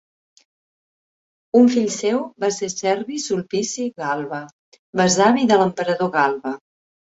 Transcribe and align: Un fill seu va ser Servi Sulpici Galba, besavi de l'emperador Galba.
Un 1.59 1.69
fill 1.73 1.89
seu 1.97 2.17
va 2.45 2.49
ser 2.57 2.71
Servi 2.77 3.21
Sulpici 3.27 3.87
Galba, 4.05 4.41
besavi 5.05 5.47
de 5.55 5.63
l'emperador 5.63 6.15
Galba. 6.19 6.59